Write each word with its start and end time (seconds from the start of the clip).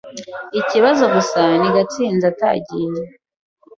Ikibazo 0.59 1.03
gusa 1.15 1.41
ni 1.59 1.69
Gatsinzi 1.75 2.25
atagiye. 2.31 3.01